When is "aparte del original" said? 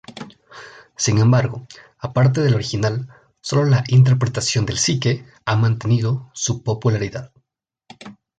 1.99-3.07